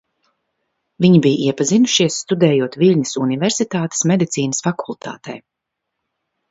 [1.05, 5.41] Viņi bija iepazinušies, studējot Viļņas Universitātes Medicīnas fakultātē.